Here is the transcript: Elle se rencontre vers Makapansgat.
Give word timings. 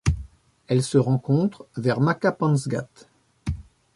Elle 0.67 0.81
se 0.81 0.97
rencontre 0.97 1.67
vers 1.77 1.99
Makapansgat. 2.01 2.89